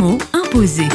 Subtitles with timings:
[0.00, 0.88] mots imposés.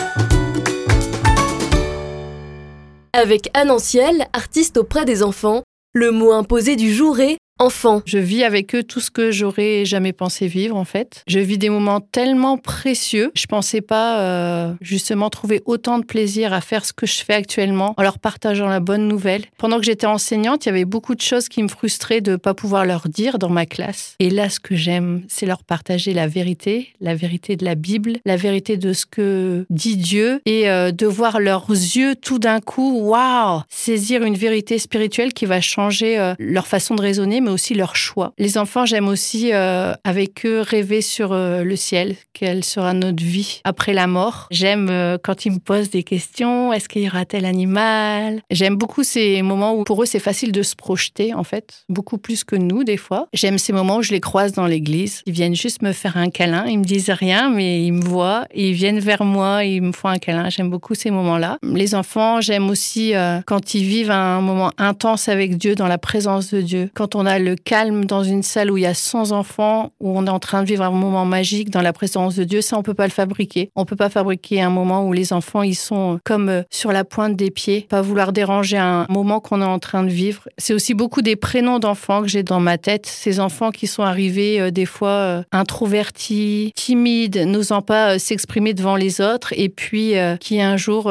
[3.13, 5.61] Avec Anne Anciel, artiste auprès des enfants,
[5.93, 8.01] le mot imposé du jour est enfant.
[8.05, 11.23] Je vis avec eux tout ce que j'aurais jamais pensé vivre en fait.
[11.27, 13.31] Je vis des moments tellement précieux.
[13.33, 17.33] Je pensais pas euh, justement trouver autant de plaisir à faire ce que je fais
[17.33, 19.43] actuellement en leur partageant la bonne nouvelle.
[19.57, 22.53] Pendant que j'étais enseignante, il y avait beaucoup de choses qui me frustraient de pas
[22.53, 24.15] pouvoir leur dire dans ma classe.
[24.19, 28.17] Et là, ce que j'aime, c'est leur partager la vérité, la vérité de la Bible,
[28.25, 32.59] la vérité de ce que dit Dieu et euh, de voir leurs yeux tout d'un
[32.59, 37.51] coup, waouh, saisir une vérité spirituelle qui va changer euh, leur façon de raisonner mais
[37.51, 38.33] aussi leur choix.
[38.37, 43.23] Les enfants, j'aime aussi euh, avec eux rêver sur euh, le ciel, quelle sera notre
[43.23, 44.47] vie après la mort.
[44.51, 48.41] J'aime euh, quand ils me posent des questions, est-ce qu'il y aura tel animal?
[48.51, 52.17] J'aime beaucoup ces moments où pour eux c'est facile de se projeter en fait, beaucoup
[52.17, 53.27] plus que nous des fois.
[53.33, 56.29] J'aime ces moments où je les croise dans l'église, ils viennent juste me faire un
[56.29, 59.91] câlin, ils me disent rien mais ils me voient, ils viennent vers moi, ils me
[59.91, 60.49] font un câlin.
[60.49, 61.57] J'aime beaucoup ces moments-là.
[61.63, 63.13] Les enfants, j'aime aussi
[63.45, 67.25] quand ils vivent un moment intense avec Dieu dans la présence de Dieu, quand on
[67.25, 70.29] a le calme dans une salle où il y a 100 enfants, où on est
[70.29, 72.93] en train de vivre un moment magique dans la présence de Dieu, ça, on peut
[72.93, 73.69] pas le fabriquer.
[73.75, 77.03] On peut pas fabriquer un moment où les enfants, ils sont comme euh, sur la
[77.03, 80.43] pointe des pieds, pas vouloir déranger un moment qu'on est en train de vivre.
[80.57, 83.05] C'est aussi beaucoup des prénoms d'enfants que j'ai dans ma tête.
[83.05, 88.95] Ces enfants qui sont arrivés euh, des fois euh, introvertis, timides, n'osant pas s'exprimer devant
[88.95, 91.03] les autres, et puis qui un jour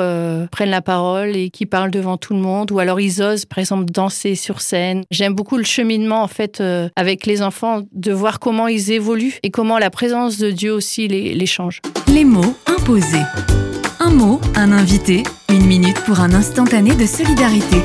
[0.50, 3.58] prennent la parole et qui parlent devant tout le monde, ou alors ils osent, par
[3.58, 5.02] exemple, danser sur scène.
[5.10, 9.38] J'aime beaucoup le cheminement en fait euh, avec les enfants, de voir comment ils évoluent
[9.42, 11.80] et comment la présence de Dieu aussi les, les change.
[12.12, 13.22] Les mots imposés.
[14.00, 17.78] Un mot, un invité, une minute pour un instantané de solidarité.